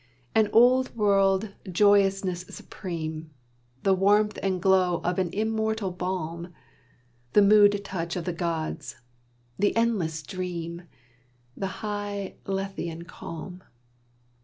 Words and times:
An 0.33 0.49
old 0.51 0.95
world 0.95 1.53
joyousness 1.71 2.41
supreme, 2.49 3.29
The 3.83 3.93
warmth 3.93 4.39
and 4.41 4.59
glow 4.59 4.99
of 5.03 5.19
an 5.19 5.29
immortal 5.31 5.91
balm, 5.91 6.51
The 7.33 7.43
mood 7.43 7.79
touch 7.85 8.15
of 8.15 8.25
the 8.25 8.33
gods, 8.33 8.95
the 9.59 9.75
endless 9.75 10.23
dream, 10.23 10.87
The 11.55 11.83
high 11.85 12.37
lethean 12.47 13.03
calm. 13.03 13.61